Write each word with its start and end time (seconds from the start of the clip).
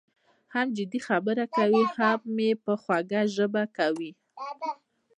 هم 0.53 0.67
جدي 0.77 0.99
خبره 1.07 1.45
کوي 1.57 1.83
او 1.87 1.93
هم 1.97 2.31
یې 2.45 2.51
په 2.63 2.73
خوږه 2.81 3.21
ژبه 3.35 3.63
کوي. 3.77 4.11